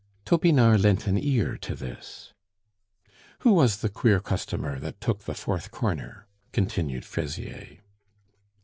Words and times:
Topinard 0.25 0.81
lent 0.83 1.05
an 1.05 1.19
ear 1.19 1.57
to 1.59 1.75
this. 1.75 2.33
"Who 3.41 3.53
was 3.53 3.81
the 3.81 3.87
queer 3.87 4.19
customer 4.19 4.79
that 4.79 4.99
took 4.99 5.25
the 5.25 5.35
fourth 5.35 5.69
corner?" 5.69 6.25
continued 6.51 7.05
Fraisier. 7.05 7.77